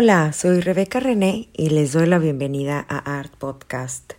Hola, 0.00 0.32
soy 0.32 0.60
Rebeca 0.60 1.00
René 1.00 1.48
y 1.54 1.70
les 1.70 1.90
doy 1.90 2.06
la 2.06 2.20
bienvenida 2.20 2.86
a 2.88 3.18
Art 3.18 3.34
Podcast. 3.34 4.12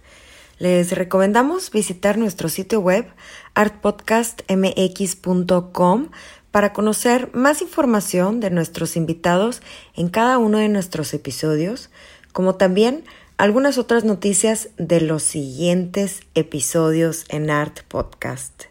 Les 0.58 0.92
recomendamos 0.92 1.72
visitar 1.72 2.18
nuestro 2.18 2.50
sitio 2.50 2.82
web 2.82 3.06
artpodcastmx.com 3.54 6.08
para 6.52 6.74
conocer 6.74 7.30
más 7.34 7.62
información 7.62 8.42
de 8.42 8.50
nuestros 8.50 8.98
invitados 8.98 9.62
en 9.96 10.10
cada 10.10 10.38
uno 10.38 10.58
de 10.58 10.68
nuestros 10.68 11.14
episodios, 11.14 11.90
como 12.34 12.56
también 12.56 13.06
algunas 13.38 13.78
otras 13.78 14.04
noticias 14.04 14.72
de 14.76 15.00
los 15.00 15.24
siguientes 15.24 16.24
episodios 16.36 17.24
en 17.30 17.50
Art 17.50 17.84
Podcast. 17.88 18.69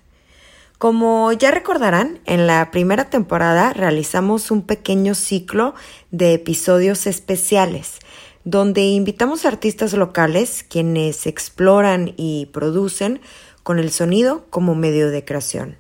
Como 0.79 1.33
ya 1.33 1.51
recordarán, 1.51 2.21
en 2.25 2.47
la 2.47 2.71
primera 2.71 3.11
temporada 3.11 3.73
realizamos 3.73 4.53
un 4.53 4.63
pequeño 4.63 5.17
ciclo 5.17 5.75
de 6.13 6.35
episodios 6.35 7.09
especiales, 7.09 7.99
donde 8.45 8.83
invitamos 8.83 9.45
a 9.45 9.49
artistas 9.49 9.93
locales 9.95 10.65
quienes 10.69 11.27
exploran 11.27 12.15
y 12.17 12.47
producen 12.53 13.21
con 13.65 13.81
el 13.81 13.91
sonido 13.91 14.47
como 14.51 14.77
medio 14.77 15.11
de 15.11 15.25
creación, 15.25 15.77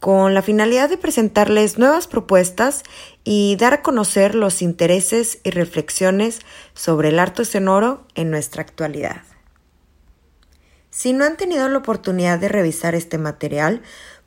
con 0.00 0.32
la 0.32 0.40
finalidad 0.40 0.88
de 0.88 0.96
presentarles 0.96 1.76
nuevas 1.76 2.06
propuestas 2.06 2.82
y 3.24 3.56
dar 3.56 3.74
a 3.74 3.82
conocer 3.82 4.34
los 4.34 4.62
intereses 4.62 5.38
y 5.44 5.50
reflexiones 5.50 6.40
sobre 6.72 7.10
el 7.10 7.18
arte 7.18 7.44
sonoro 7.44 8.06
en 8.14 8.30
nuestra 8.30 8.62
actualidad. 8.62 9.20
Si 10.94 11.12
no 11.12 11.24
han 11.24 11.36
tenido 11.36 11.68
la 11.68 11.78
oportunidad 11.78 12.38
de 12.38 12.48
revisar 12.48 12.94
este 12.94 13.18
material, 13.18 13.82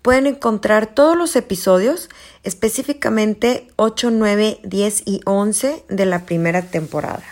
pueden 0.08 0.26
encontrar 0.26 0.88
todos 0.88 1.18
los 1.18 1.36
episodios, 1.36 2.10
específicamente 2.44 3.68
8, 3.76 4.12
9, 4.12 4.62
10 4.64 5.04
y 5.06 5.20
11 5.26 5.84
de 5.90 6.06
la 6.06 6.26
primera 6.26 6.62
temporada. 6.62 7.26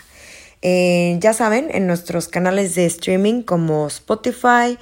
Eh, 0.61 1.15
ya 1.21 1.31
saben, 1.31 1.69
en 1.71 1.87
nuestros 1.87 2.27
canales 2.27 2.75
de 2.75 2.85
streaming 2.85 3.43
como 3.43 3.87
Spotify, 3.87 4.77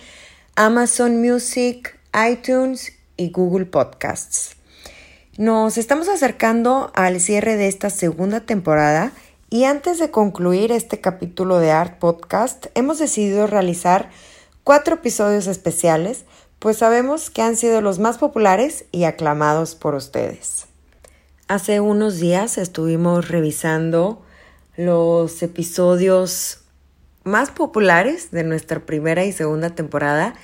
Amazon 0.55 1.21
Music, 1.21 1.99
iTunes 2.31 2.93
y 3.15 3.29
Google 3.29 3.65
Podcasts. 3.65 4.55
Nos 5.37 5.77
estamos 5.77 6.09
acercando 6.09 6.91
al 6.95 7.19
cierre 7.19 7.57
de 7.57 7.67
esta 7.67 7.91
segunda 7.91 8.39
temporada 8.39 9.11
y 9.51 9.65
antes 9.65 9.99
de 9.99 10.09
concluir 10.09 10.71
este 10.71 10.99
capítulo 10.99 11.59
de 11.59 11.69
Art 11.69 11.99
Podcast, 11.99 12.65
hemos 12.73 12.97
decidido 12.97 13.45
realizar 13.45 14.09
cuatro 14.63 14.95
episodios 14.95 15.45
especiales 15.45 16.25
pues 16.63 16.77
sabemos 16.77 17.29
que 17.29 17.41
han 17.41 17.57
sido 17.57 17.81
los 17.81 17.99
más 17.99 18.17
populares 18.17 18.85
y 18.93 19.03
aclamados 19.03 19.75
por 19.75 19.95
ustedes. 19.95 20.67
Hace 21.49 21.81
unos 21.81 22.21
días 22.21 22.57
estuvimos 22.57 23.27
revisando 23.27 24.21
los 24.77 25.43
episodios 25.43 26.61
más 27.25 27.51
populares 27.51 28.31
de 28.31 28.45
nuestra 28.45 28.79
primera 28.79 29.25
y 29.25 29.33
segunda 29.33 29.71
temporada 29.71 30.35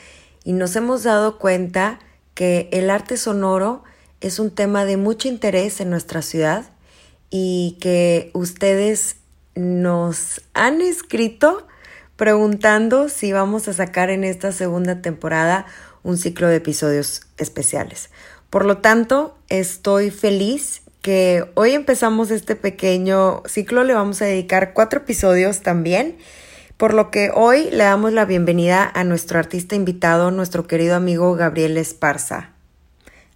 y 0.43 0.51
nos 0.51 0.75
hemos 0.75 1.03
dado 1.03 1.37
cuenta 1.39 1.99
que 2.33 2.67
el 2.73 2.89
arte 2.89 3.15
sonoro 3.15 3.85
es 4.19 4.39
un 4.39 4.51
tema 4.51 4.83
de 4.83 4.97
mucho 4.97 5.29
interés 5.29 5.79
en 5.79 5.89
nuestra 5.89 6.21
ciudad 6.21 6.65
y 7.29 7.77
que 7.79 8.29
ustedes 8.33 9.15
nos 9.55 10.41
han 10.53 10.81
escrito 10.81 11.65
preguntando 12.17 13.07
si 13.07 13.31
vamos 13.31 13.69
a 13.69 13.73
sacar 13.73 14.09
en 14.09 14.25
esta 14.25 14.51
segunda 14.51 15.01
temporada 15.01 15.65
un 16.03 16.17
ciclo 16.17 16.47
de 16.47 16.57
episodios 16.57 17.21
especiales. 17.37 18.09
Por 18.49 18.65
lo 18.65 18.79
tanto, 18.79 19.37
estoy 19.49 20.11
feliz 20.11 20.81
que 21.01 21.45
hoy 21.55 21.71
empezamos 21.71 22.31
este 22.31 22.55
pequeño 22.55 23.43
ciclo, 23.45 23.83
le 23.83 23.93
vamos 23.93 24.21
a 24.21 24.25
dedicar 24.25 24.73
cuatro 24.73 25.01
episodios 25.01 25.61
también, 25.61 26.17
por 26.77 26.93
lo 26.93 27.11
que 27.11 27.31
hoy 27.33 27.69
le 27.71 27.83
damos 27.83 28.13
la 28.13 28.25
bienvenida 28.25 28.89
a 28.93 29.03
nuestro 29.03 29.39
artista 29.39 29.75
invitado, 29.75 30.31
nuestro 30.31 30.67
querido 30.67 30.95
amigo 30.95 31.35
Gabriel 31.35 31.77
Esparza. 31.77 32.51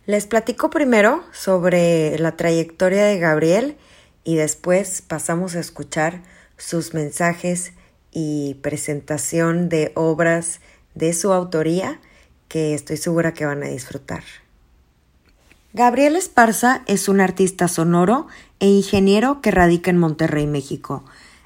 Les 0.06 0.28
platico 0.28 0.69
primero 0.69 1.23
sobre 1.31 2.18
la 2.19 2.35
trayectoria 2.35 3.06
de 3.06 3.19
Gabriel 3.19 3.78
y 4.23 4.35
después 4.35 5.02
pasamos 5.02 5.56
a 5.56 5.59
escuchar 5.59 6.22
sus 6.57 6.94
mensajes 6.94 7.73
y 8.12 8.56
presentación 8.62 9.69
de 9.69 9.91
obras 9.96 10.59
de 10.94 11.13
su 11.13 11.31
autoría 11.31 12.00
que 12.48 12.74
estoy 12.74 12.98
segura 12.98 13.34
que 13.34 13.46
van 13.46 13.64
a 13.64 13.68
disfrutar. 13.68 14.24
Gabriel 15.74 16.16
Esparza 16.16 16.84
es 16.86 17.09
un 17.09 17.20
artista 17.20 17.68
sonoro 17.68 18.28
e 18.59 18.68
ingeniero 18.68 19.42
que 19.42 19.50
radica 19.50 19.90
en 19.90 19.98
Monterrey, 19.98 20.46
México. 20.46 21.03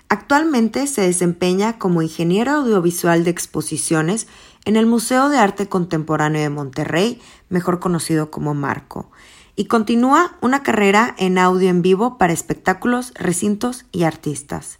Actualmente 0.09 0.85
se 0.87 1.01
desempeña 1.01 1.77
como 1.77 2.01
ingeniero 2.01 2.51
audiovisual 2.51 3.23
de 3.23 3.31
exposiciones 3.31 4.27
en 4.65 4.75
el 4.75 4.85
Museo 4.85 5.29
de 5.29 5.37
Arte 5.37 5.69
Contemporáneo 5.69 6.41
de 6.41 6.49
Monterrey, 6.49 7.21
mejor 7.49 7.79
conocido 7.79 8.29
como 8.29 8.53
Marco, 8.53 9.09
y 9.55 9.65
continúa 9.65 10.37
una 10.41 10.61
carrera 10.61 11.15
en 11.17 11.37
audio 11.37 11.69
en 11.69 11.81
vivo 11.81 12.17
para 12.17 12.33
espectáculos, 12.33 13.13
recintos 13.15 13.85
y 13.93 14.03
artistas. 14.03 14.79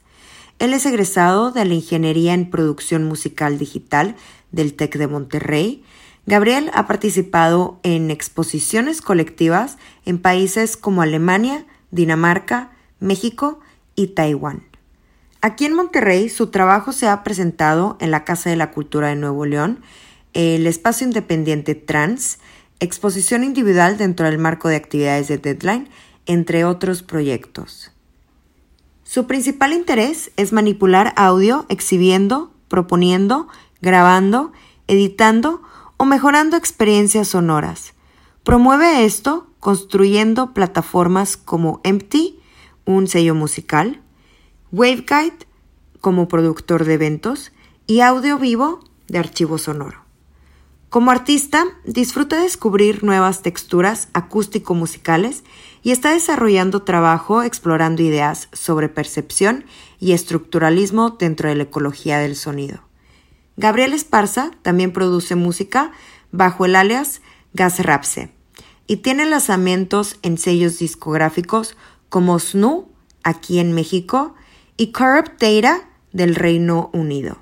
Él 0.60 0.74
es 0.74 0.86
egresado 0.86 1.52
de 1.52 1.64
la 1.66 1.74
Ingeniería 1.74 2.34
en 2.34 2.50
Producción 2.50 3.06
Musical 3.06 3.58
Digital 3.58 4.16
del 4.52 4.74
TEC 4.74 4.98
de 4.98 5.08
Monterrey, 5.08 5.84
Gabriel 6.28 6.70
ha 6.74 6.88
participado 6.88 7.80
en 7.84 8.12
exposiciones 8.12 9.02
colectivas 9.02 9.78
en 10.06 10.20
países 10.20 10.76
como 10.76 11.02
Alemania, 11.02 11.66
Dinamarca, 11.90 12.72
México 13.00 13.62
y 13.96 14.08
Taiwán. 14.08 14.64
Aquí 15.40 15.64
en 15.64 15.74
Monterrey 15.74 16.28
su 16.28 16.48
trabajo 16.48 16.92
se 16.92 17.08
ha 17.08 17.24
presentado 17.24 17.96
en 18.02 18.12
la 18.12 18.26
Casa 18.26 18.50
de 18.50 18.58
la 18.58 18.72
Cultura 18.72 19.08
de 19.08 19.16
Nuevo 19.16 19.46
León, 19.46 19.80
el 20.34 20.68
Espacio 20.68 21.08
Independiente 21.08 21.76
Trans, 21.76 22.40
exposición 22.82 23.46
individual 23.46 23.98
dentro 23.98 24.26
del 24.26 24.38
marco 24.38 24.68
de 24.68 24.76
actividades 24.76 25.30
de 25.30 25.38
Deadline, 25.38 25.88
entre 26.26 26.66
otros 26.66 27.04
proyectos. 27.04 27.92
Su 29.06 29.28
principal 29.28 29.72
interés 29.72 30.32
es 30.36 30.52
manipular 30.52 31.14
audio 31.16 31.66
exhibiendo, 31.70 32.52
proponiendo, 32.68 33.48
grabando, 33.82 34.52
editando 34.88 35.62
o 35.98 36.06
mejorando 36.06 36.56
experiencias 36.56 37.30
sonoras. 37.30 37.94
Promueve 38.44 39.04
esto 39.04 39.48
construyendo 39.60 40.54
plataformas 40.54 41.36
como 41.36 41.82
Empty, 41.84 42.40
un 42.86 43.08
sello 43.08 43.36
musical, 43.36 44.02
Waveguide 44.72 45.48
como 46.00 46.28
productor 46.28 46.86
de 46.86 46.94
eventos 46.94 47.52
y 47.88 48.02
Audio 48.02 48.38
Vivo 48.38 48.80
de 49.08 49.20
archivo 49.20 49.58
sonoro. 49.58 50.08
Como 50.90 51.12
artista, 51.12 51.66
disfruta 51.84 52.42
descubrir 52.42 53.04
nuevas 53.04 53.42
texturas 53.42 54.08
acústico-musicales 54.14 55.44
y 55.84 55.92
está 55.92 56.14
desarrollando 56.14 56.84
trabajo 56.84 57.44
explorando 57.44 58.02
ideas 58.04 58.48
sobre 58.54 58.88
percepción 58.88 59.66
y 60.00 60.14
estructuralismo 60.14 61.12
dentro 61.12 61.50
de 61.50 61.56
la 61.56 61.64
ecología 61.64 62.20
del 62.20 62.38
sonido. 62.38 62.87
Gabriel 63.58 63.94
Esparza 63.94 64.52
también 64.62 64.94
produce 64.94 65.36
música 65.36 65.92
bajo 66.32 66.66
el 66.66 66.76
alias 66.76 67.22
Gas 67.54 67.80
Rapse 67.80 68.30
y 68.86 68.98
tiene 68.98 69.26
lanzamientos 69.26 70.20
en 70.22 70.38
sellos 70.38 70.78
discográficos 70.78 71.76
como 72.10 72.38
Snoo, 72.40 72.88
aquí 73.24 73.58
en 73.60 73.74
México, 73.74 74.36
y 74.78 74.92
Corrupt 74.92 75.42
Data 75.42 75.82
del 76.14 76.36
Reino 76.36 76.92
Unido. 76.94 77.40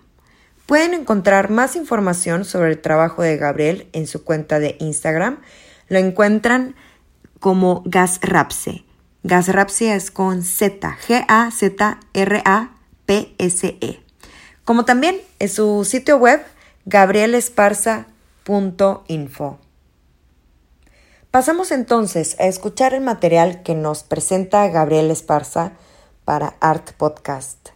Pueden 0.65 0.93
encontrar 0.93 1.51
más 1.51 1.75
información 1.75 2.45
sobre 2.45 2.71
el 2.71 2.81
trabajo 2.81 3.21
de 3.21 3.35
Gabriel 3.37 3.89
en 3.91 4.07
su 4.07 4.23
cuenta 4.23 4.59
de 4.59 4.77
Instagram. 4.79 5.41
Lo 5.89 5.99
encuentran 5.99 6.75
como 7.39 7.83
Gas 7.85 8.19
Rapse. 8.21 8.85
Gas 9.23 9.49
Rapse 9.49 9.93
es 9.93 10.11
con 10.11 10.43
Z, 10.43 10.97
G-A-Z-R-A-P-S-E 11.07 12.05
como 14.65 14.83
también 14.83 15.21
en 15.39 15.47
su 15.47 15.85
sitio 15.85 16.17
web 16.17 16.45
gabrielesparza.info. 16.85 19.59
Pasamos 21.31 21.71
entonces 21.71 22.37
a 22.39 22.47
escuchar 22.47 22.93
el 22.93 23.01
material 23.01 23.61
que 23.61 23.75
nos 23.75 24.03
presenta 24.03 24.67
Gabriel 24.67 25.11
Esparza 25.11 25.73
para 26.23 26.55
Art 26.61 26.93
Podcast. 26.93 27.69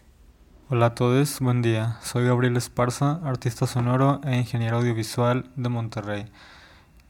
Hola 0.70 0.88
a 0.88 0.96
todos, 0.96 1.40
buen 1.40 1.62
día. 1.62 1.98
Soy 2.02 2.26
Gabriel 2.26 2.58
Esparza, 2.58 3.20
artista 3.24 3.68
sonoro 3.68 4.22
e 4.24 4.38
ingeniero 4.38 4.78
audiovisual 4.78 5.52
de 5.56 5.70
Monterrey. 5.70 6.26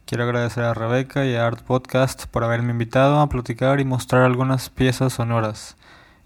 Quiero 0.05 0.23
agradecer 0.23 0.63
a 0.63 0.73
Rebeca 0.73 1.25
y 1.25 1.35
a 1.35 1.45
Art 1.45 1.61
Podcast 1.61 2.25
por 2.25 2.43
haberme 2.43 2.71
invitado 2.71 3.19
a 3.19 3.29
platicar 3.29 3.79
y 3.79 3.85
mostrar 3.85 4.23
algunas 4.23 4.69
piezas 4.69 5.13
sonoras, 5.13 5.77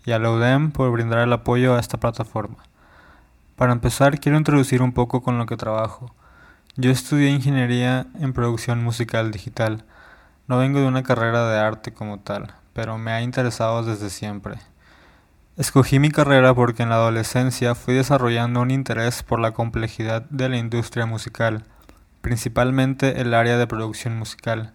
y 0.06 0.12
a 0.12 0.20
la 0.20 0.32
UDEM 0.32 0.72
por 0.72 0.90
brindar 0.92 1.20
el 1.20 1.34
apoyo 1.34 1.76
a 1.76 1.80
esta 1.80 2.00
plataforma. 2.00 2.64
Para 3.56 3.74
empezar, 3.74 4.20
quiero 4.20 4.38
introducir 4.38 4.82
un 4.82 4.94
poco 4.94 5.22
con 5.22 5.38
lo 5.38 5.46
que 5.46 5.58
trabajo. 5.58 6.14
Yo 6.76 6.92
estudié 6.92 7.30
ingeniería 7.30 8.08
en 8.20 8.34
producción 8.34 8.84
musical 8.84 9.32
digital. 9.32 9.86
No 10.48 10.58
vengo 10.58 10.80
de 10.80 10.88
una 10.88 11.04
carrera 11.04 11.50
de 11.50 11.60
arte 11.60 11.94
como 11.94 12.20
tal, 12.20 12.54
pero 12.74 12.98
me 12.98 13.12
ha 13.12 13.22
interesado 13.22 13.84
desde 13.84 14.10
siempre. 14.10 14.56
Escogí 15.58 16.00
mi 16.00 16.10
carrera 16.10 16.54
porque 16.54 16.84
en 16.84 16.90
la 16.90 16.96
adolescencia 16.96 17.76
fui 17.76 17.94
desarrollando 17.94 18.62
un 18.62 18.72
interés 18.72 19.24
por 19.24 19.40
la 19.40 19.52
complejidad 19.52 20.24
de 20.30 20.50
la 20.50 20.58
industria 20.58 21.06
musical 21.06 21.66
principalmente 22.24 23.20
el 23.20 23.34
área 23.34 23.58
de 23.58 23.68
producción 23.68 24.18
musical. 24.18 24.72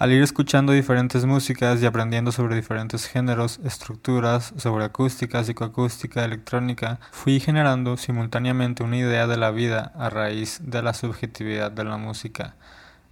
Al 0.00 0.12
ir 0.12 0.22
escuchando 0.22 0.72
diferentes 0.72 1.26
músicas 1.26 1.82
y 1.82 1.84
aprendiendo 1.84 2.32
sobre 2.32 2.56
diferentes 2.56 3.04
géneros, 3.06 3.60
estructuras, 3.64 4.54
sobre 4.56 4.86
acústica, 4.86 5.44
psicoacústica, 5.44 6.24
electrónica, 6.24 6.98
fui 7.10 7.38
generando 7.38 7.98
simultáneamente 7.98 8.82
una 8.82 8.96
idea 8.96 9.26
de 9.26 9.36
la 9.36 9.50
vida 9.50 9.92
a 9.98 10.08
raíz 10.08 10.62
de 10.64 10.80
la 10.80 10.94
subjetividad 10.94 11.70
de 11.70 11.84
la 11.84 11.98
música. 11.98 12.54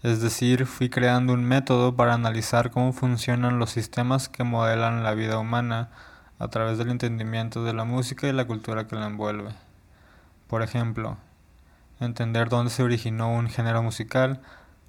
Es 0.02 0.22
decir, 0.22 0.64
fui 0.64 0.88
creando 0.88 1.34
un 1.34 1.44
método 1.44 1.94
para 1.94 2.14
analizar 2.14 2.70
cómo 2.70 2.94
funcionan 2.94 3.58
los 3.58 3.68
sistemas 3.68 4.30
que 4.30 4.44
modelan 4.44 5.04
la 5.04 5.12
vida 5.12 5.38
humana 5.38 5.90
a 6.38 6.48
través 6.48 6.78
del 6.78 6.88
entendimiento 6.88 7.64
de 7.64 7.74
la 7.74 7.84
música 7.84 8.28
y 8.28 8.32
la 8.32 8.46
cultura 8.46 8.86
que 8.86 8.96
la 8.96 9.08
envuelve. 9.08 9.50
Por 10.46 10.62
ejemplo, 10.62 11.18
entender 12.00 12.48
dónde 12.48 12.70
se 12.70 12.82
originó 12.82 13.30
un 13.30 13.50
género 13.50 13.82
musical, 13.82 14.40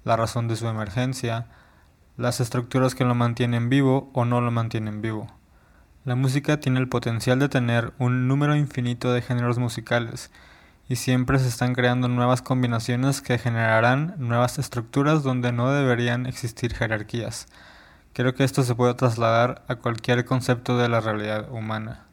la 0.04 0.16
razón 0.16 0.48
de 0.48 0.56
su 0.56 0.66
emergencia, 0.66 1.46
las 2.20 2.38
estructuras 2.38 2.94
que 2.94 3.06
lo 3.06 3.14
mantienen 3.14 3.70
vivo 3.70 4.10
o 4.12 4.26
no 4.26 4.42
lo 4.42 4.50
mantienen 4.50 5.00
vivo. 5.00 5.26
La 6.04 6.16
música 6.16 6.60
tiene 6.60 6.78
el 6.78 6.86
potencial 6.86 7.38
de 7.38 7.48
tener 7.48 7.94
un 7.98 8.28
número 8.28 8.54
infinito 8.54 9.10
de 9.10 9.22
géneros 9.22 9.58
musicales 9.58 10.30
y 10.86 10.96
siempre 10.96 11.38
se 11.38 11.48
están 11.48 11.74
creando 11.74 12.08
nuevas 12.08 12.42
combinaciones 12.42 13.22
que 13.22 13.38
generarán 13.38 14.16
nuevas 14.18 14.58
estructuras 14.58 15.22
donde 15.22 15.50
no 15.50 15.72
deberían 15.72 16.26
existir 16.26 16.74
jerarquías. 16.74 17.46
Creo 18.12 18.34
que 18.34 18.44
esto 18.44 18.64
se 18.64 18.74
puede 18.74 18.92
trasladar 18.92 19.64
a 19.66 19.76
cualquier 19.76 20.26
concepto 20.26 20.76
de 20.76 20.90
la 20.90 21.00
realidad 21.00 21.50
humana. 21.50 22.04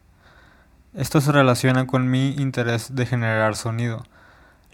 Esto 0.94 1.20
se 1.20 1.32
relaciona 1.32 1.86
con 1.86 2.10
mi 2.10 2.30
interés 2.30 2.94
de 2.94 3.04
generar 3.04 3.56
sonido. 3.56 4.06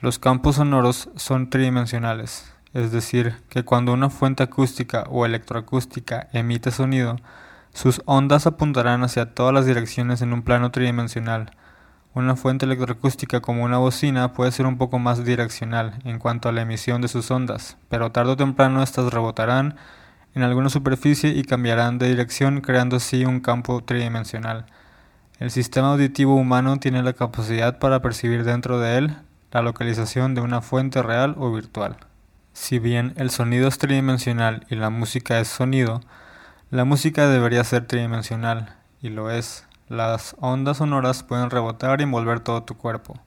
Los 0.00 0.20
campos 0.20 0.56
sonoros 0.56 1.08
son 1.16 1.50
tridimensionales, 1.50 2.53
es 2.74 2.90
decir, 2.90 3.36
que 3.48 3.62
cuando 3.62 3.92
una 3.92 4.10
fuente 4.10 4.42
acústica 4.42 5.04
o 5.08 5.24
electroacústica 5.24 6.28
emite 6.32 6.72
sonido, 6.72 7.16
sus 7.72 8.02
ondas 8.04 8.46
apuntarán 8.46 9.04
hacia 9.04 9.32
todas 9.32 9.54
las 9.54 9.64
direcciones 9.64 10.22
en 10.22 10.32
un 10.32 10.42
plano 10.42 10.72
tridimensional. 10.72 11.52
Una 12.14 12.36
fuente 12.36 12.66
electroacústica 12.66 13.40
como 13.40 13.64
una 13.64 13.78
bocina 13.78 14.32
puede 14.32 14.52
ser 14.52 14.66
un 14.66 14.76
poco 14.76 14.98
más 14.98 15.24
direccional 15.24 16.00
en 16.04 16.18
cuanto 16.18 16.48
a 16.48 16.52
la 16.52 16.62
emisión 16.62 17.00
de 17.00 17.08
sus 17.08 17.30
ondas, 17.30 17.76
pero 17.88 18.10
tarde 18.10 18.32
o 18.32 18.36
temprano 18.36 18.82
estas 18.82 19.12
rebotarán 19.12 19.76
en 20.34 20.42
alguna 20.42 20.68
superficie 20.68 21.30
y 21.30 21.44
cambiarán 21.44 21.98
de 21.98 22.08
dirección 22.08 22.60
creando 22.60 22.96
así 22.96 23.24
un 23.24 23.40
campo 23.40 23.82
tridimensional. 23.84 24.66
El 25.38 25.52
sistema 25.52 25.92
auditivo 25.92 26.34
humano 26.34 26.78
tiene 26.78 27.02
la 27.04 27.12
capacidad 27.12 27.78
para 27.78 28.02
percibir 28.02 28.44
dentro 28.44 28.80
de 28.80 28.98
él 28.98 29.16
la 29.52 29.62
localización 29.62 30.34
de 30.34 30.40
una 30.40 30.60
fuente 30.60 31.02
real 31.02 31.36
o 31.38 31.52
virtual. 31.52 31.96
Si 32.54 32.78
bien 32.78 33.14
el 33.16 33.30
sonido 33.30 33.66
es 33.66 33.78
tridimensional 33.78 34.64
y 34.70 34.76
la 34.76 34.88
música 34.88 35.40
es 35.40 35.48
sonido, 35.48 36.00
la 36.70 36.84
música 36.84 37.28
debería 37.28 37.64
ser 37.64 37.86
tridimensional, 37.86 38.76
y 39.02 39.08
lo 39.08 39.30
es. 39.30 39.66
Las 39.88 40.36
ondas 40.38 40.76
sonoras 40.78 41.24
pueden 41.24 41.50
rebotar 41.50 42.00
y 42.00 42.04
envolver 42.04 42.38
todo 42.40 42.62
tu 42.62 42.76
cuerpo. 42.76 43.20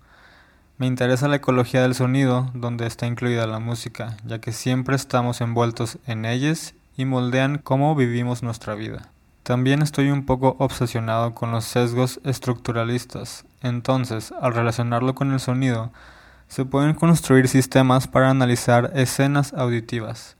Me 0.78 0.88
interesa 0.88 1.28
la 1.28 1.36
ecología 1.36 1.82
del 1.82 1.94
sonido, 1.94 2.50
donde 2.54 2.88
está 2.88 3.06
incluida 3.06 3.46
la 3.48 3.60
música, 3.60 4.16
ya 4.26 4.40
que 4.40 4.54
siempre 4.54 4.96
estamos 4.96 5.42
envueltos 5.42 6.00
en 6.08 6.24
ellas 6.24 6.74
y 6.96 7.04
moldean 7.04 7.58
cómo 7.58 7.96
vivimos 7.96 8.44
nuestra 8.44 8.76
vida. 8.76 9.10
También 9.44 9.82
estoy 9.82 10.10
un 10.10 10.26
poco 10.26 10.56
obsesionado 10.58 11.36
con 11.36 11.52
los 11.52 11.66
sesgos 11.66 12.22
estructuralistas, 12.24 13.46
entonces, 13.62 14.34
al 14.42 14.54
relacionarlo 14.54 15.16
con 15.16 15.34
el 15.34 15.42
sonido, 15.42 15.92
se 16.48 16.66
pueden 16.66 16.94
construir 16.94 17.48
sistemas 17.48 18.08
para 18.08 18.30
analizar 18.30 18.92
escenas 18.96 19.54
auditivas. 19.54 20.38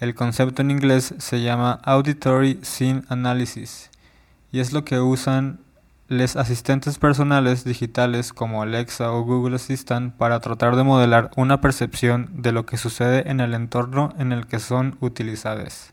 El 0.00 0.14
concepto 0.14 0.62
en 0.62 0.70
inglés 0.70 1.14
se 1.18 1.42
llama 1.42 1.80
Auditory 1.84 2.60
Scene 2.62 3.02
Analysis 3.08 3.90
y 4.50 4.60
es 4.60 4.72
lo 4.72 4.84
que 4.84 5.00
usan 5.00 5.60
los 6.08 6.36
asistentes 6.36 6.98
personales 6.98 7.64
digitales 7.64 8.32
como 8.32 8.62
Alexa 8.62 9.10
o 9.10 9.22
Google 9.22 9.56
Assistant 9.56 10.14
para 10.14 10.40
tratar 10.40 10.76
de 10.76 10.82
modelar 10.82 11.30
una 11.36 11.60
percepción 11.60 12.30
de 12.34 12.52
lo 12.52 12.66
que 12.66 12.76
sucede 12.76 13.30
en 13.30 13.40
el 13.40 13.54
entorno 13.54 14.12
en 14.18 14.32
el 14.32 14.46
que 14.46 14.58
son 14.58 14.96
utilizadas. 15.00 15.92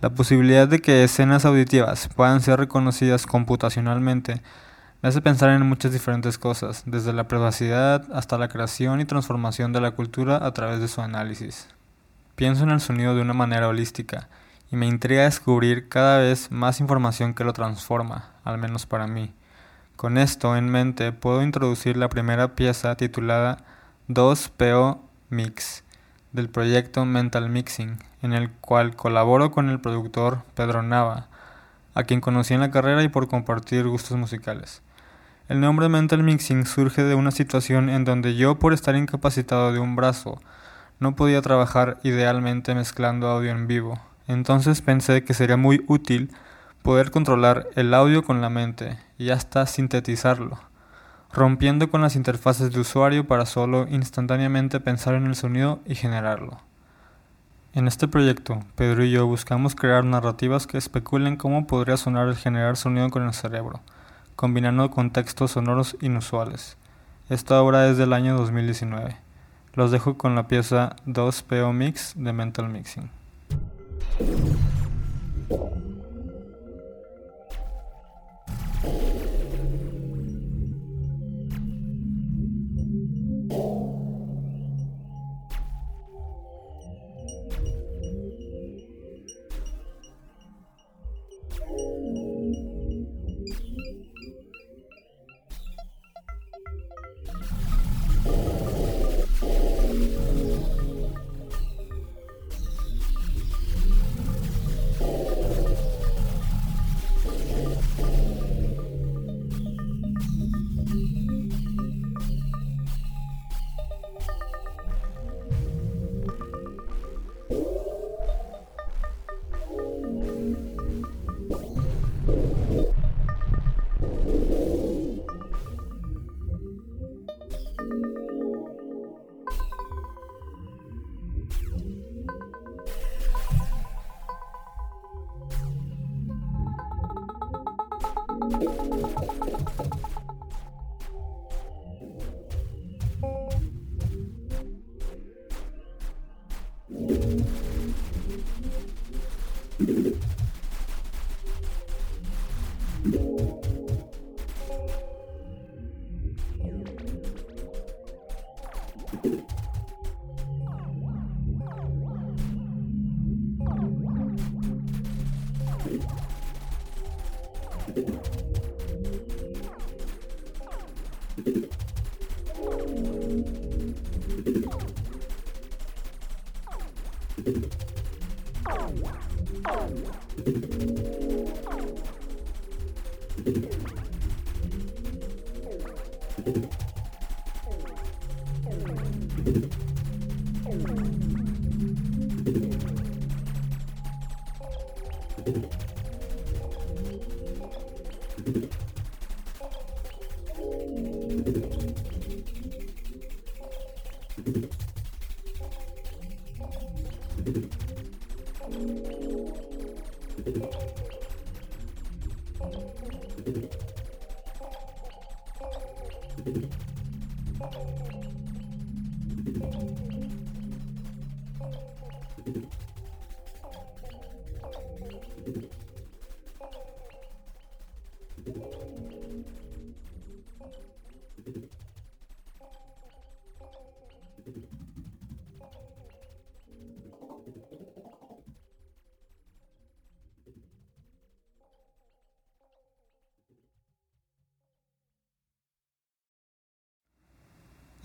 La 0.00 0.10
posibilidad 0.10 0.68
de 0.68 0.80
que 0.80 1.04
escenas 1.04 1.44
auditivas 1.44 2.08
puedan 2.14 2.40
ser 2.40 2.58
reconocidas 2.58 3.26
computacionalmente 3.26 4.42
me 5.02 5.10
hace 5.10 5.20
pensar 5.20 5.50
en 5.50 5.66
muchas 5.68 5.92
diferentes 5.92 6.38
cosas, 6.38 6.82
desde 6.86 7.12
la 7.12 7.28
privacidad 7.28 8.06
hasta 8.12 8.38
la 8.38 8.48
creación 8.48 9.00
y 9.00 9.04
transformación 9.04 9.72
de 9.72 9.80
la 9.80 9.90
cultura 9.90 10.44
a 10.44 10.52
través 10.52 10.80
de 10.80 10.88
su 10.88 11.02
análisis. 11.02 11.68
Pienso 12.34 12.64
en 12.64 12.70
el 12.70 12.80
sonido 12.80 13.14
de 13.14 13.20
una 13.20 13.34
manera 13.34 13.68
holística 13.68 14.28
y 14.70 14.76
me 14.76 14.86
intriga 14.86 15.24
descubrir 15.24 15.88
cada 15.88 16.18
vez 16.18 16.50
más 16.50 16.80
información 16.80 17.34
que 17.34 17.44
lo 17.44 17.52
transforma, 17.52 18.30
al 18.42 18.58
menos 18.58 18.86
para 18.86 19.06
mí. 19.06 19.32
Con 19.96 20.18
esto 20.18 20.56
en 20.56 20.68
mente 20.70 21.12
puedo 21.12 21.42
introducir 21.42 21.96
la 21.96 22.08
primera 22.08 22.54
pieza 22.54 22.96
titulada 22.96 23.58
2PO 24.08 25.00
Mix 25.30 25.84
del 26.32 26.48
proyecto 26.48 27.04
Mental 27.04 27.48
Mixing, 27.48 27.98
en 28.22 28.32
el 28.32 28.50
cual 28.50 28.96
colaboro 28.96 29.50
con 29.50 29.70
el 29.70 29.80
productor 29.80 30.42
Pedro 30.54 30.82
Nava, 30.82 31.28
a 31.94 32.04
quien 32.04 32.20
conocí 32.20 32.54
en 32.54 32.60
la 32.60 32.70
carrera 32.70 33.02
y 33.02 33.08
por 33.08 33.28
compartir 33.28 33.86
gustos 33.86 34.18
musicales. 34.18 34.82
El 35.48 35.60
nombre 35.60 35.88
Mental 35.88 36.24
Mixing 36.24 36.66
surge 36.66 37.04
de 37.04 37.14
una 37.14 37.30
situación 37.30 37.88
en 37.88 38.04
donde 38.04 38.34
yo, 38.34 38.58
por 38.58 38.72
estar 38.72 38.96
incapacitado 38.96 39.72
de 39.72 39.78
un 39.78 39.94
brazo, 39.94 40.40
no 40.98 41.14
podía 41.14 41.40
trabajar 41.40 42.00
idealmente 42.02 42.74
mezclando 42.74 43.28
audio 43.28 43.52
en 43.52 43.68
vivo. 43.68 44.00
Entonces 44.26 44.82
pensé 44.82 45.22
que 45.22 45.34
sería 45.34 45.56
muy 45.56 45.84
útil 45.86 46.32
poder 46.82 47.12
controlar 47.12 47.68
el 47.76 47.94
audio 47.94 48.24
con 48.24 48.40
la 48.40 48.50
mente 48.50 48.98
y 49.18 49.30
hasta 49.30 49.64
sintetizarlo, 49.66 50.58
rompiendo 51.32 51.90
con 51.92 52.02
las 52.02 52.16
interfaces 52.16 52.72
de 52.72 52.80
usuario 52.80 53.28
para 53.28 53.46
solo 53.46 53.86
instantáneamente 53.88 54.80
pensar 54.80 55.14
en 55.14 55.26
el 55.26 55.36
sonido 55.36 55.78
y 55.86 55.94
generarlo. 55.94 56.58
En 57.72 57.86
este 57.86 58.08
proyecto, 58.08 58.64
Pedro 58.74 59.04
y 59.04 59.12
yo 59.12 59.28
buscamos 59.28 59.76
crear 59.76 60.04
narrativas 60.04 60.66
que 60.66 60.76
especulen 60.76 61.36
cómo 61.36 61.68
podría 61.68 61.96
sonar 61.96 62.26
el 62.26 62.34
generar 62.34 62.76
sonido 62.76 63.10
con 63.10 63.22
el 63.22 63.32
cerebro 63.32 63.80
combinando 64.36 64.90
contextos 64.90 65.52
sonoros 65.52 65.96
inusuales. 66.00 66.76
Esta 67.28 67.60
obra 67.60 67.88
es 67.88 67.96
del 67.96 68.12
año 68.12 68.36
2019. 68.36 69.16
Los 69.74 69.90
dejo 69.90 70.16
con 70.16 70.34
la 70.34 70.46
pieza 70.46 70.94
2PO 71.06 71.72
Mix 71.72 72.12
de 72.16 72.32
Mental 72.32 72.68
Mixing. 72.68 73.10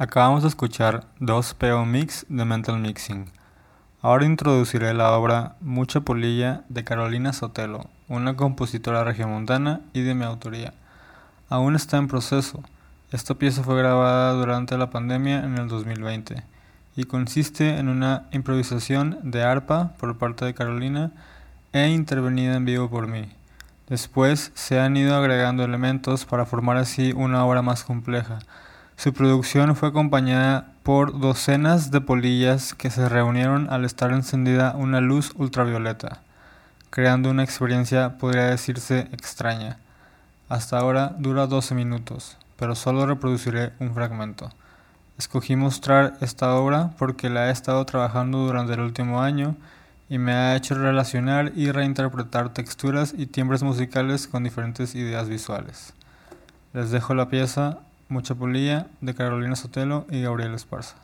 Acabamos 0.02 0.42
de 0.42 0.48
escuchar 0.48 1.14
dos 1.20 1.54
PO 1.54 1.86
Mix 1.86 2.26
de 2.28 2.44
Mental 2.44 2.80
Mixing. 2.80 3.41
Ahora 4.04 4.26
introduciré 4.26 4.96
la 4.96 5.12
obra 5.12 5.58
Mucha 5.62 6.02
Polilla 6.02 6.64
de 6.70 6.84
Carolina 6.84 7.34
Sotelo, 7.34 7.86
una 8.08 8.36
compositora 8.36 9.04
regiomontana 9.04 9.82
y 9.94 10.02
de 10.02 10.16
mi 10.16 10.24
autoría. 10.26 10.74
Aún 11.50 11.76
está 11.76 11.98
en 11.98 12.08
proceso. 12.08 12.64
Esta 13.12 13.36
pieza 13.36 13.62
fue 13.62 13.78
grabada 13.78 14.34
durante 14.34 14.76
la 14.76 14.90
pandemia 14.90 15.44
en 15.44 15.56
el 15.60 15.68
2020 15.68 16.42
y 16.96 17.04
consiste 17.04 17.78
en 17.78 17.90
una 17.90 18.28
improvisación 18.32 19.20
de 19.22 19.44
arpa 19.44 19.94
por 20.00 20.18
parte 20.18 20.46
de 20.46 20.56
Carolina 20.56 21.12
e 21.72 21.88
intervenida 21.90 22.56
en 22.56 22.66
vivo 22.66 22.90
por 22.90 23.06
mí. 23.06 23.32
Después 23.88 24.52
se 24.56 24.80
han 24.80 24.98
ido 24.98 25.16
agregando 25.16 25.64
elementos 25.64 26.26
para 26.26 26.48
formar 26.48 26.78
así 26.78 27.14
una 27.16 27.46
obra 27.46 27.62
más 27.62 27.84
compleja 27.84 28.40
su 29.02 29.14
producción 29.14 29.76
fue 29.76 29.90
acompañada 29.90 30.74
por 30.84 31.20
docenas 31.20 31.90
de 31.90 32.02
polillas 32.02 32.76
que 32.76 32.92
se 32.92 33.10
reunieron 33.10 33.68
al 33.74 33.84
estar 33.84 34.12
encendida 34.12 34.76
una 34.78 35.02
luz 35.02 35.32
ultravioleta, 35.38 36.22
creando 36.92 37.32
una 37.32 37.44
experiencia 37.44 38.20
podría 38.20 38.44
decirse 38.44 39.08
extraña. 39.12 39.80
Hasta 40.50 40.78
ahora 40.78 41.16
dura 41.18 41.48
12 41.48 41.74
minutos, 41.74 42.38
pero 42.58 42.76
solo 42.76 43.08
reproduciré 43.08 43.74
un 43.80 43.92
fragmento. 43.96 44.52
Escogí 45.18 45.56
mostrar 45.56 46.14
esta 46.22 46.54
obra 46.54 46.92
porque 47.00 47.32
la 47.32 47.48
he 47.48 47.52
estado 47.52 47.84
trabajando 47.88 48.46
durante 48.46 48.74
el 48.74 48.82
último 48.82 49.24
año 49.24 49.56
y 50.10 50.20
me 50.20 50.34
ha 50.34 50.56
hecho 50.56 50.76
relacionar 50.76 51.54
y 51.56 51.72
reinterpretar 51.72 52.54
texturas 52.54 53.16
y 53.18 53.26
timbres 53.26 53.64
musicales 53.64 54.28
con 54.28 54.44
diferentes 54.44 54.94
ideas 54.94 55.28
visuales. 55.28 55.96
Les 56.74 56.92
dejo 56.92 57.16
la 57.16 57.30
pieza 57.30 57.80
Mucha 58.12 58.36
Polilla, 58.36 58.88
de 59.00 59.16
Carolina 59.16 59.56
Sotelo 59.56 60.06
y 60.10 60.22
Gabriel 60.22 60.54
Esparza. 60.54 60.98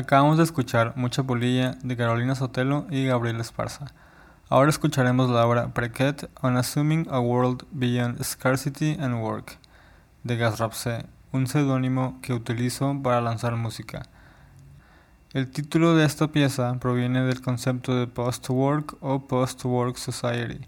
Acabamos 0.00 0.38
de 0.38 0.44
escuchar 0.44 0.94
Mucha 0.96 1.24
Polilla 1.24 1.72
de 1.82 1.94
Carolina 1.94 2.34
Sotelo 2.34 2.86
y 2.88 3.04
Gabriel 3.04 3.38
Esparza. 3.38 3.92
Ahora 4.48 4.70
escucharemos 4.70 5.28
la 5.28 5.46
obra 5.46 5.74
Prequet 5.74 6.30
on 6.40 6.56
Assuming 6.56 7.06
a 7.10 7.20
World 7.20 7.66
Beyond 7.70 8.24
Scarcity 8.24 8.96
and 8.98 9.22
Work 9.22 9.58
de 10.24 10.38
Gas 10.38 10.58
Rapse, 10.58 11.04
un 11.32 11.46
seudónimo 11.46 12.18
que 12.22 12.32
utilizo 12.32 12.98
para 13.02 13.20
lanzar 13.20 13.56
música. 13.56 14.04
El 15.34 15.50
título 15.50 15.94
de 15.94 16.06
esta 16.06 16.28
pieza 16.28 16.74
proviene 16.80 17.22
del 17.24 17.42
concepto 17.42 17.94
de 17.94 18.06
post-work 18.06 18.96
o 19.02 19.26
post-work 19.26 19.98
society, 19.98 20.64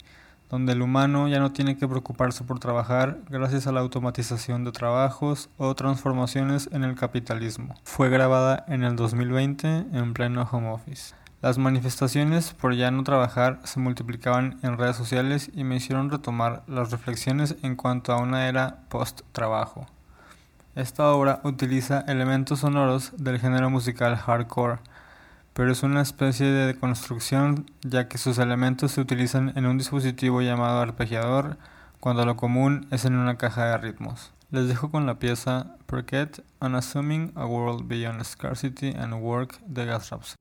donde 0.52 0.74
el 0.74 0.82
humano 0.82 1.28
ya 1.28 1.40
no 1.40 1.52
tiene 1.52 1.78
que 1.78 1.88
preocuparse 1.88 2.44
por 2.44 2.58
trabajar 2.58 3.20
gracias 3.30 3.66
a 3.66 3.72
la 3.72 3.80
automatización 3.80 4.64
de 4.64 4.72
trabajos 4.72 5.48
o 5.56 5.74
transformaciones 5.74 6.68
en 6.72 6.84
el 6.84 6.94
capitalismo. 6.94 7.74
Fue 7.84 8.10
grabada 8.10 8.66
en 8.68 8.84
el 8.84 8.94
2020 8.94 9.86
en 9.90 10.12
pleno 10.12 10.46
home 10.52 10.68
office. 10.68 11.14
Las 11.40 11.56
manifestaciones 11.56 12.52
por 12.52 12.74
ya 12.74 12.90
no 12.90 13.02
trabajar 13.02 13.60
se 13.64 13.80
multiplicaban 13.80 14.58
en 14.62 14.76
redes 14.76 14.94
sociales 14.94 15.50
y 15.54 15.64
me 15.64 15.76
hicieron 15.76 16.10
retomar 16.10 16.64
las 16.66 16.90
reflexiones 16.90 17.56
en 17.62 17.74
cuanto 17.74 18.12
a 18.12 18.20
una 18.20 18.46
era 18.46 18.80
post-trabajo. 18.90 19.86
Esta 20.74 21.10
obra 21.12 21.40
utiliza 21.44 22.04
elementos 22.06 22.58
sonoros 22.58 23.12
del 23.16 23.38
género 23.38 23.70
musical 23.70 24.16
hardcore, 24.16 24.80
pero 25.52 25.70
es 25.70 25.82
una 25.82 26.00
especie 26.00 26.46
de 26.46 26.66
deconstrucción 26.66 27.70
ya 27.82 28.08
que 28.08 28.18
sus 28.18 28.38
elementos 28.38 28.92
se 28.92 29.00
utilizan 29.00 29.52
en 29.56 29.66
un 29.66 29.78
dispositivo 29.78 30.42
llamado 30.42 30.80
arpegiador 30.80 31.58
cuando 32.00 32.24
lo 32.26 32.36
común 32.36 32.86
es 32.90 33.04
en 33.04 33.14
una 33.14 33.36
caja 33.36 33.66
de 33.66 33.78
ritmos. 33.78 34.32
Les 34.50 34.68
dejo 34.68 34.90
con 34.90 35.06
la 35.06 35.18
pieza 35.18 35.76
Forget 35.86 36.42
Unassuming 36.60 37.32
a 37.36 37.46
World 37.46 37.88
Beyond 37.88 38.22
Scarcity 38.24 38.94
and 38.98 39.14
Work 39.14 39.60
de 39.66 39.86
Gas. 39.86 40.36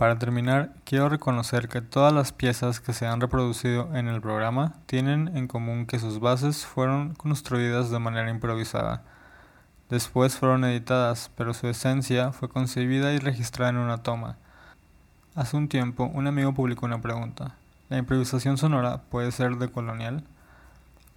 Para 0.00 0.18
terminar, 0.18 0.72
quiero 0.86 1.10
reconocer 1.10 1.68
que 1.68 1.82
todas 1.82 2.10
las 2.10 2.32
piezas 2.32 2.80
que 2.80 2.94
se 2.94 3.06
han 3.06 3.20
reproducido 3.20 3.94
en 3.94 4.08
el 4.08 4.22
programa 4.22 4.72
tienen 4.86 5.36
en 5.36 5.46
común 5.46 5.84
que 5.84 5.98
sus 5.98 6.20
bases 6.20 6.64
fueron 6.64 7.14
construidas 7.14 7.90
de 7.90 7.98
manera 7.98 8.30
improvisada. 8.30 9.02
Después 9.90 10.38
fueron 10.38 10.64
editadas, 10.64 11.30
pero 11.36 11.52
su 11.52 11.68
esencia 11.68 12.32
fue 12.32 12.48
concebida 12.48 13.12
y 13.12 13.18
registrada 13.18 13.72
en 13.72 13.76
una 13.76 14.02
toma. 14.02 14.38
Hace 15.34 15.58
un 15.58 15.68
tiempo, 15.68 16.10
un 16.14 16.26
amigo 16.26 16.54
publicó 16.54 16.86
una 16.86 17.02
pregunta. 17.02 17.56
¿La 17.90 17.98
improvisación 17.98 18.56
sonora 18.56 19.02
puede 19.10 19.30
ser 19.32 19.58
decolonial? 19.58 20.24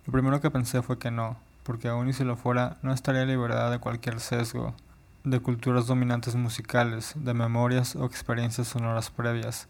Lo 0.05 0.11
primero 0.11 0.41
que 0.41 0.51
pensé 0.51 0.81
fue 0.81 0.99
que 0.99 1.09
no, 1.09 1.37
porque 1.63 1.87
aun 1.87 2.09
y 2.09 2.11
si 2.11 2.25
lo 2.25 2.35
fuera, 2.35 2.75
no 2.81 2.91
estaría 2.91 3.23
liberada 3.23 3.69
de 3.69 3.79
cualquier 3.79 4.19
sesgo, 4.19 4.75
de 5.23 5.39
culturas 5.39 5.87
dominantes 5.87 6.35
musicales, 6.35 7.13
de 7.15 7.33
memorias 7.33 7.95
o 7.95 8.05
experiencias 8.05 8.67
sonoras 8.67 9.09
previas. 9.09 9.69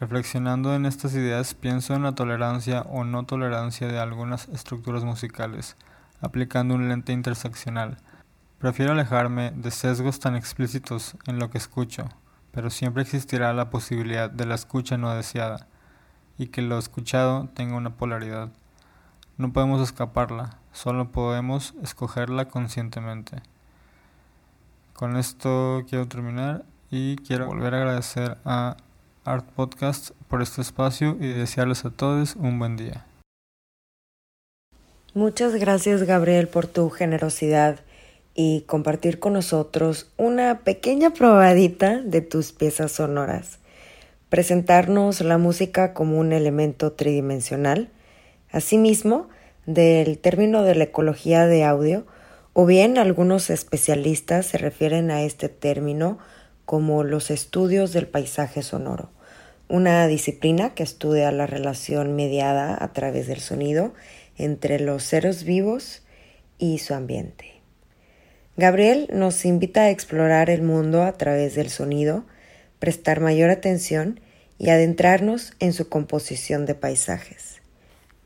Reflexionando 0.00 0.74
en 0.74 0.86
estas 0.86 1.14
ideas 1.14 1.54
pienso 1.54 1.94
en 1.94 2.04
la 2.04 2.14
tolerancia 2.14 2.82
o 2.82 3.04
no 3.04 3.24
tolerancia 3.24 3.88
de 3.88 3.98
algunas 3.98 4.48
estructuras 4.48 5.04
musicales, 5.04 5.76
aplicando 6.20 6.74
un 6.74 6.88
lente 6.88 7.12
interseccional. 7.12 7.98
Prefiero 8.58 8.92
alejarme 8.92 9.52
de 9.54 9.70
sesgos 9.70 10.20
tan 10.20 10.36
explícitos 10.36 11.16
en 11.26 11.38
lo 11.38 11.50
que 11.50 11.58
escucho, 11.58 12.08
pero 12.50 12.70
siempre 12.70 13.02
existirá 13.02 13.52
la 13.52 13.70
posibilidad 13.70 14.30
de 14.30 14.46
la 14.46 14.54
escucha 14.54 14.96
no 14.96 15.14
deseada, 15.14 15.66
y 16.38 16.46
que 16.46 16.62
lo 16.62 16.78
escuchado 16.78 17.48
tenga 17.54 17.76
una 17.76 17.90
polaridad. 17.90 18.50
No 19.36 19.52
podemos 19.52 19.82
escaparla, 19.82 20.58
solo 20.72 21.12
podemos 21.12 21.74
escogerla 21.82 22.46
conscientemente. 22.46 23.42
Con 24.98 25.16
esto 25.16 25.84
quiero 25.88 26.08
terminar 26.08 26.64
y 26.90 27.14
quiero 27.18 27.46
volver 27.46 27.72
a 27.72 27.76
agradecer 27.76 28.36
a 28.44 28.76
Art 29.24 29.46
Podcast 29.54 30.10
por 30.26 30.42
este 30.42 30.60
espacio 30.60 31.16
y 31.20 31.28
desearles 31.28 31.84
a 31.84 31.90
todos 31.90 32.34
un 32.34 32.58
buen 32.58 32.76
día. 32.76 33.06
Muchas 35.14 35.54
gracias 35.54 36.02
Gabriel 36.02 36.48
por 36.48 36.66
tu 36.66 36.90
generosidad 36.90 37.78
y 38.34 38.62
compartir 38.62 39.20
con 39.20 39.34
nosotros 39.34 40.10
una 40.16 40.62
pequeña 40.64 41.10
probadita 41.10 42.02
de 42.02 42.20
tus 42.20 42.50
piezas 42.50 42.90
sonoras. 42.90 43.60
Presentarnos 44.30 45.20
la 45.20 45.38
música 45.38 45.94
como 45.94 46.18
un 46.18 46.32
elemento 46.32 46.90
tridimensional. 46.90 47.88
Asimismo, 48.50 49.28
del 49.64 50.18
término 50.18 50.64
de 50.64 50.74
la 50.74 50.84
ecología 50.84 51.46
de 51.46 51.62
audio, 51.62 52.04
o 52.60 52.66
bien 52.66 52.98
algunos 52.98 53.50
especialistas 53.50 54.46
se 54.46 54.58
refieren 54.58 55.12
a 55.12 55.22
este 55.22 55.48
término 55.48 56.18
como 56.64 57.04
los 57.04 57.30
estudios 57.30 57.92
del 57.92 58.08
paisaje 58.08 58.64
sonoro, 58.64 59.12
una 59.68 60.04
disciplina 60.08 60.74
que 60.74 60.82
estudia 60.82 61.30
la 61.30 61.46
relación 61.46 62.16
mediada 62.16 62.76
a 62.82 62.92
través 62.92 63.28
del 63.28 63.38
sonido 63.38 63.94
entre 64.36 64.80
los 64.80 65.04
seres 65.04 65.44
vivos 65.44 66.02
y 66.58 66.78
su 66.78 66.94
ambiente. 66.94 67.62
Gabriel 68.56 69.08
nos 69.12 69.44
invita 69.44 69.82
a 69.82 69.90
explorar 69.90 70.50
el 70.50 70.62
mundo 70.62 71.04
a 71.04 71.12
través 71.12 71.54
del 71.54 71.70
sonido, 71.70 72.24
prestar 72.80 73.20
mayor 73.20 73.50
atención 73.50 74.18
y 74.58 74.70
adentrarnos 74.70 75.52
en 75.60 75.72
su 75.72 75.88
composición 75.88 76.66
de 76.66 76.74
paisajes. 76.74 77.57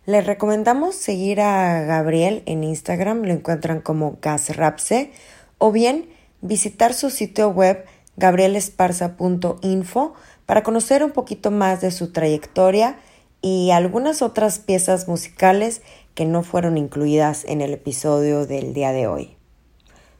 Les 0.04 0.26
recomendamos 0.26 0.96
seguir 0.96 1.40
a 1.40 1.82
Gabriel 1.82 2.42
en 2.46 2.64
Instagram, 2.64 3.22
lo 3.22 3.32
encuentran 3.32 3.80
como 3.80 4.18
Gasrapse, 4.20 5.12
o 5.58 5.70
bien 5.70 6.08
visitar 6.40 6.92
su 6.92 7.08
sitio 7.08 7.50
web 7.50 7.84
gabrielesparza.info 8.16 10.14
para 10.44 10.64
conocer 10.64 11.04
un 11.04 11.12
poquito 11.12 11.52
más 11.52 11.80
de 11.80 11.92
su 11.92 12.10
trayectoria 12.10 12.96
y 13.42 13.70
algunas 13.70 14.22
otras 14.22 14.58
piezas 14.58 15.06
musicales 15.06 15.82
que 16.14 16.24
no 16.24 16.42
fueron 16.42 16.78
incluidas 16.78 17.44
en 17.44 17.60
el 17.60 17.72
episodio 17.72 18.44
del 18.44 18.74
día 18.74 18.90
de 18.90 19.06
hoy. 19.06 19.36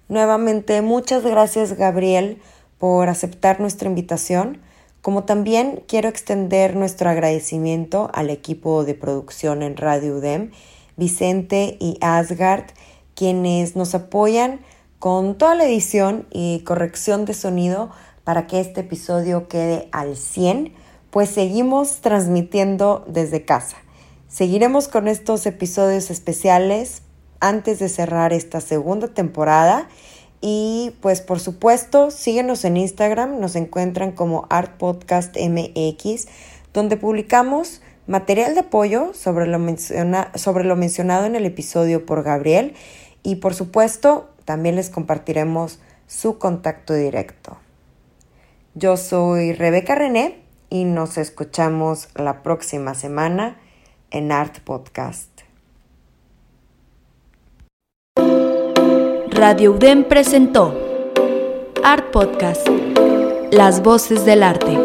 Nuevamente, 0.08 0.80
muchas 0.80 1.24
gracias 1.24 1.72
Gabriel 1.72 2.40
por 2.78 3.08
aceptar 3.08 3.58
nuestra 3.58 3.88
invitación 3.88 4.60
como 5.02 5.24
también 5.24 5.82
quiero 5.86 6.08
extender 6.08 6.76
nuestro 6.76 7.10
agradecimiento 7.10 8.10
al 8.14 8.30
equipo 8.30 8.84
de 8.84 8.94
producción 8.94 9.62
en 9.62 9.76
Radio 9.76 10.16
UDEM, 10.16 10.52
Vicente 10.96 11.76
y 11.80 11.98
Asgard, 12.00 12.66
quienes 13.14 13.76
nos 13.76 13.94
apoyan 13.94 14.60
con 15.00 15.36
toda 15.36 15.56
la 15.56 15.64
edición 15.64 16.26
y 16.30 16.60
corrección 16.60 17.24
de 17.24 17.34
sonido 17.34 17.90
para 18.22 18.46
que 18.46 18.60
este 18.60 18.82
episodio 18.82 19.48
quede 19.48 19.88
al 19.90 20.16
100, 20.16 20.72
pues 21.10 21.28
seguimos 21.28 21.96
transmitiendo 21.96 23.04
desde 23.08 23.44
casa. 23.44 23.76
Seguiremos 24.28 24.86
con 24.86 25.08
estos 25.08 25.44
episodios 25.46 26.10
especiales 26.10 27.02
antes 27.40 27.80
de 27.80 27.88
cerrar 27.88 28.32
esta 28.32 28.60
segunda 28.60 29.08
temporada 29.08 29.88
y 30.42 30.96
pues 31.00 31.22
por 31.22 31.38
supuesto, 31.38 32.10
síguenos 32.10 32.64
en 32.64 32.76
Instagram, 32.76 33.38
nos 33.38 33.54
encuentran 33.54 34.10
como 34.10 34.46
Art 34.50 34.76
Podcast 34.76 35.36
MX, 35.36 36.26
donde 36.74 36.96
publicamos 36.96 37.80
material 38.08 38.54
de 38.54 38.60
apoyo 38.60 39.14
sobre 39.14 39.46
lo, 39.46 39.58
sobre 40.34 40.64
lo 40.64 40.74
mencionado 40.74 41.26
en 41.26 41.36
el 41.36 41.46
episodio 41.46 42.04
por 42.04 42.24
Gabriel 42.24 42.74
y 43.22 43.36
por 43.36 43.54
supuesto 43.54 44.30
también 44.44 44.74
les 44.74 44.90
compartiremos 44.90 45.78
su 46.08 46.38
contacto 46.38 46.92
directo. 46.92 47.56
Yo 48.74 48.96
soy 48.96 49.52
Rebeca 49.52 49.94
René 49.94 50.40
y 50.70 50.84
nos 50.84 51.18
escuchamos 51.18 52.08
la 52.16 52.42
próxima 52.42 52.94
semana 52.94 53.60
en 54.10 54.32
Art 54.32 54.58
Podcast. 54.60 55.31
Radio 59.42 59.72
UDEM 59.72 60.04
presentó 60.04 60.72
Art 61.82 62.12
Podcast, 62.12 62.64
Las 63.50 63.82
Voces 63.82 64.24
del 64.24 64.40
Arte. 64.44 64.78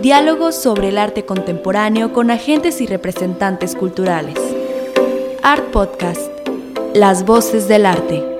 Diálogos 0.00 0.56
sobre 0.60 0.88
el 0.88 0.98
arte 0.98 1.24
contemporáneo 1.24 2.12
con 2.12 2.32
agentes 2.32 2.80
y 2.80 2.88
representantes 2.88 3.76
culturales. 3.76 4.34
Art 5.44 5.70
Podcast, 5.70 6.28
Las 6.92 7.24
Voces 7.24 7.68
del 7.68 7.86
Arte. 7.86 8.31